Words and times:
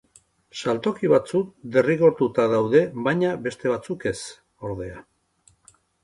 Saltoki 0.59 1.09
batzuk 1.11 1.49
derrigortuta 1.75 2.45
daude 2.53 2.81
baina 3.07 3.29
beste 3.49 3.73
batzuk 3.73 4.07
ez, 4.13 4.17
ordea. 4.71 4.97